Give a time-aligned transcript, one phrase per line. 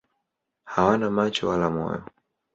[0.65, 2.03] Hawana macho wala moyo.